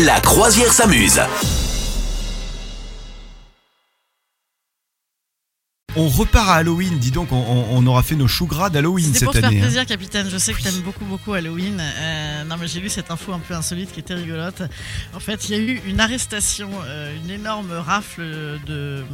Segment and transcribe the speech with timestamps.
[0.00, 1.20] La croisière s'amuse.
[5.94, 9.24] On repart à Halloween, dis donc, on, aura fait nos choux gras d'Halloween C'était cette
[9.26, 9.58] pour te faire année.
[9.58, 9.64] hein.
[9.64, 10.30] plaisir, capitaine.
[10.30, 11.78] Je sais que t'aimes beaucoup, beaucoup Halloween.
[11.78, 14.62] Euh, non, mais j'ai lu cette info un peu insolite qui était rigolote.
[15.14, 18.22] En fait, il y a eu une arrestation, euh, une énorme rafle
[18.66, 19.04] de,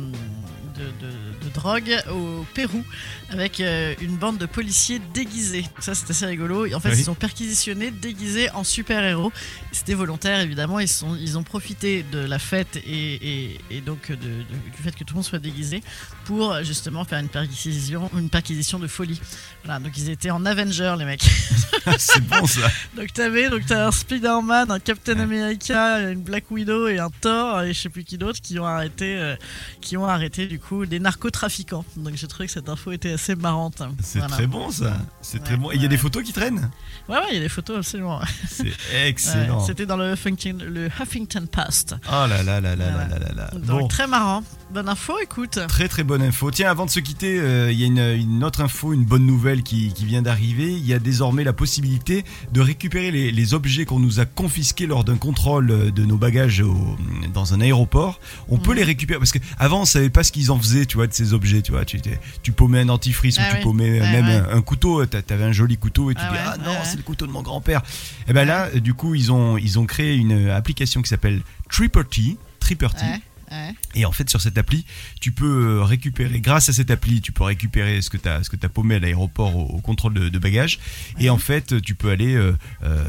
[0.78, 2.84] de, drogue au Pérou
[3.30, 5.62] avec euh, une bande de policiers déguisés.
[5.62, 6.72] Donc ça, c'est assez rigolo.
[6.74, 6.98] En fait, Oui.
[6.98, 9.32] ils sont perquisitionnés, déguisés en super-héros.
[9.72, 10.78] C'était volontaire, évidemment.
[10.78, 14.82] Ils, sont, ils ont profité de la fête et, et- et donc de- de- du
[14.82, 15.82] fait que tout le monde soit déguisé
[16.26, 19.20] pour justement faire une perquisition, une perquisition de folie.
[19.64, 21.22] Voilà, donc ils étaient en Avenger, les mecs.
[21.98, 22.70] C'est bon ça.
[22.96, 27.62] Donc t'avais donc t'as un Spider-Man, un Captain America, une Black Widow et un Thor
[27.62, 29.36] et je sais plus qui d'autre qui ont arrêté, euh,
[29.80, 31.84] qui ont arrêté du coup des narcotrafiquants.
[31.96, 33.82] Donc j'ai trouvé que cette info était assez marrante.
[34.02, 34.34] C'est Voilà.
[34.34, 34.96] très bon ça.
[35.22, 35.70] C'est très bon.
[35.70, 36.70] Et il y a des photos qui traînent?
[37.08, 38.20] Ouais ouais, il y a des photos absolument.
[38.48, 38.72] C'est
[39.06, 39.60] excellent.
[39.60, 41.96] C'était dans le Huffington, le Huffington Post.
[42.08, 43.50] Oh là là là là là là là là.
[43.54, 43.88] Donc Bon.
[43.88, 44.42] très marrant.
[44.70, 45.58] Bonne info, écoute.
[45.66, 46.50] Très très bonne info.
[46.50, 49.24] Tiens, avant de se quitter, euh, il y a une, une autre info, une bonne
[49.24, 50.70] nouvelle qui, qui vient d'arriver.
[50.70, 54.86] Il y a désormais la possibilité de récupérer les, les objets qu'on nous a confisqués
[54.86, 56.96] lors d'un contrôle euh, de nos bagages au-
[57.32, 58.20] dans un aéroport.
[58.50, 58.76] On peut Mhm.
[58.76, 61.32] les récupérer parce qu'avant on savait pas ce qu'ils en faisaient, tu vois, de ces
[61.32, 61.62] objets.
[61.62, 61.98] Tu vois, tu,
[62.42, 63.62] tu paumais un dentifrice Ah ou tu oui.
[63.62, 64.52] paumais euh, Ouais, même ouais.
[64.52, 65.04] Un, un couteau.
[65.06, 67.02] T'a- T'avais un joli couteau et tu Ah dis ouais, ah non, ouais, c'est le
[67.02, 67.80] couteau de mon grand-père.
[68.28, 71.40] Et ben là, euh, du coup, ils ont ils ont créé une application qui s'appelle
[71.70, 72.36] Triperty.
[72.60, 73.06] Triperty.
[73.50, 73.74] Ouais.
[73.94, 74.84] Et en fait, sur cette appli,
[75.20, 78.44] tu peux euh, récupérer, grâce à cette appli, tu peux récupérer ce que tu as,
[78.44, 80.78] ce que as paumé à l'aéroport au, au contrôle de, de bagages.
[81.18, 82.34] Et en fait, tu peux aller.
[82.34, 83.04] euh, euh,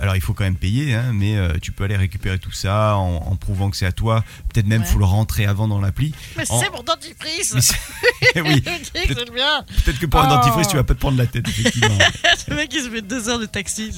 [0.00, 2.96] alors, il faut quand même payer, hein, mais euh, tu peux aller récupérer tout ça
[2.96, 4.24] en, en prouvant que c'est à toi.
[4.52, 4.86] Peut-être même, Ouais.
[4.86, 6.14] faut le rentrer avant dans l'appli.
[6.36, 10.36] Mais En- c'est mon dentifrice Mais c'est- oui, peut-être que pour un Oh.
[10.36, 11.98] dentifrice, tu vas pas te prendre la tête, effectivement.
[12.48, 13.90] Le mec il se fait deux heures de taxi.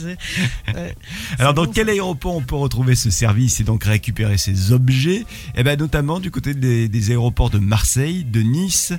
[1.38, 5.24] Alors, dans bon, quel aéroport on peut retrouver ce service et donc récupérer ces objets?
[5.56, 8.92] Eh ben, notamment du côté des, des aéroports de Marseille, de Nice,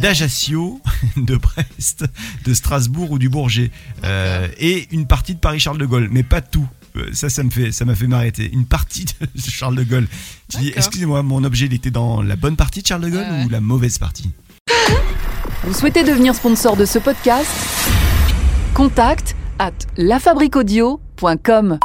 [0.00, 0.80] d'Ajaccio,
[1.16, 2.04] de Brest,
[2.44, 3.72] de Strasbourg ou du Bourget.
[4.04, 6.68] Euh, et une partie de Paris-Charles de Gaulle, mais pas tout.
[6.96, 8.48] Euh, Ça, ça me fait, ça m'a fait m'arrêter.
[8.52, 9.12] Une partie de
[9.50, 10.06] Charles de Gaulle.
[10.48, 13.20] Tu dis, excusez-moi, mon objet, il était dans la bonne partie de Charles de Gaulle
[13.28, 13.44] Ouais, ouais.
[13.46, 14.30] ou la mauvaise partie
[15.64, 17.50] Vous souhaitez devenir sponsor de ce podcast?
[18.74, 21.78] Contact à lafabriquaudio.com.